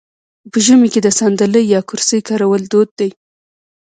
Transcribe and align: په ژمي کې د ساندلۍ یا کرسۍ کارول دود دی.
په 0.51 0.57
ژمي 0.65 0.87
کې 0.93 0.99
د 1.03 1.09
ساندلۍ 1.19 1.63
یا 1.75 1.81
کرسۍ 1.89 2.19
کارول 2.27 2.63
دود 2.71 2.89
دی. 2.99 3.09